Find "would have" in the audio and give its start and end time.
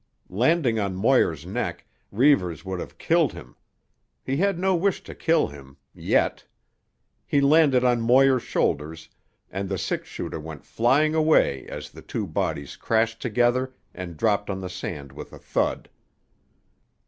2.65-2.97